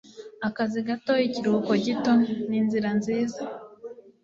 akazi 0.47 0.79
gato, 0.87 1.13
ikiruhuko 1.27 1.71
gito, 1.85 2.13
ninzira 2.49 2.89
nziza 2.97 3.41